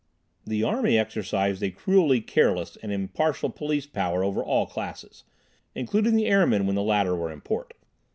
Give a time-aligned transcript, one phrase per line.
[0.47, 5.25] The army exercised a cruelly careless and impartial police power over all classes,
[5.75, 7.75] including the airmen, when the latter were in port.